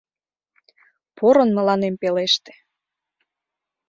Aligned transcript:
Порын 1.17 1.49
мыланем 1.57 1.95
пелеште... 2.01 2.53